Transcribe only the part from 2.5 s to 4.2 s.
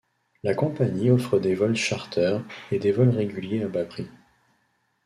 et des vols réguliers à bas prix.